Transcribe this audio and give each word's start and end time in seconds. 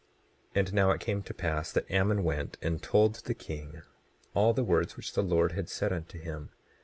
27:13 0.55 0.57
And 0.57 0.73
now 0.73 0.89
it 0.89 0.99
came 0.99 1.21
to 1.21 1.31
pass 1.31 1.71
that 1.71 1.91
Ammon 1.91 2.23
went 2.23 2.57
and 2.59 2.81
told 2.81 3.13
the 3.17 3.35
king 3.35 3.83
all 4.33 4.51
the 4.51 4.63
words 4.63 4.97
which 4.97 5.13
the 5.13 5.21
Lord 5.21 5.51
had 5.51 5.69
said 5.69 5.93
unto 5.93 6.17
him. 6.17 6.49